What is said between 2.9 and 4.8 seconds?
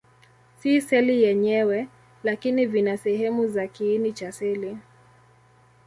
sehemu za kiini cha seli.